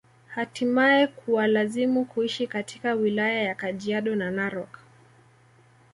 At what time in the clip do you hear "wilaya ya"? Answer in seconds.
2.93-3.55